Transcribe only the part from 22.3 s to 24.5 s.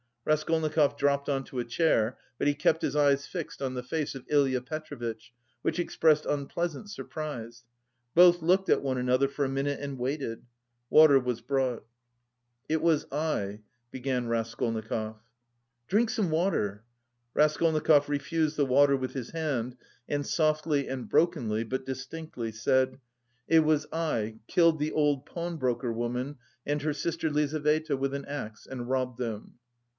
said: "_It was I